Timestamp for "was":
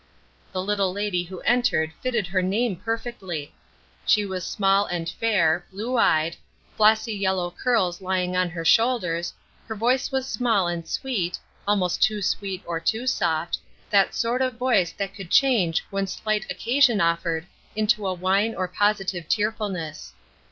4.25-4.43, 10.11-10.27